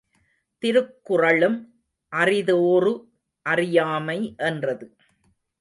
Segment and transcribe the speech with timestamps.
[0.63, 1.57] திருக்குறளும்
[2.13, 2.93] அறிதோறு
[3.45, 4.87] அறியாமை என்றது.